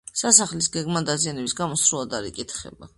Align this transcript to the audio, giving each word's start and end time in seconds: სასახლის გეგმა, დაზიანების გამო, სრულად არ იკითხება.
სასახლის 0.19 0.69
გეგმა, 0.77 1.03
დაზიანების 1.11 1.57
გამო, 1.63 1.81
სრულად 1.85 2.21
არ 2.23 2.35
იკითხება. 2.35 2.87